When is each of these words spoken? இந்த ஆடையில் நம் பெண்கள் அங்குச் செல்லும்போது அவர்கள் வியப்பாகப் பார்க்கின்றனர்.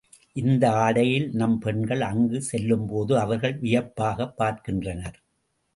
இந்த 0.35 0.71
ஆடையில் 0.77 1.27
நம் 1.31 1.59
பெண்கள் 1.59 2.01
அங்குச் 2.01 2.41
செல்லும்போது 2.41 3.19
அவர்கள் 3.19 3.55
வியப்பாகப் 3.59 4.35
பார்க்கின்றனர். 4.37 5.19